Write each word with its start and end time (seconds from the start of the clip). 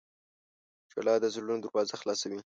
•ژړا 0.91 1.15
د 1.21 1.25
زړونو 1.35 1.61
دروازه 1.63 1.93
خلاصوي. 2.01 2.39